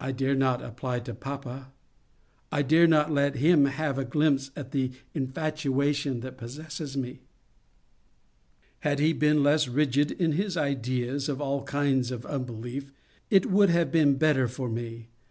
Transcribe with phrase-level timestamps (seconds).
[0.00, 1.70] I dare not apply to papa.
[2.50, 7.20] I dare not let him have a glimpse at the infatuation that possesses me.
[8.80, 12.90] Had he been less rigid in his ideas of all kinds of unbelief,
[13.28, 15.08] it would have been better for me.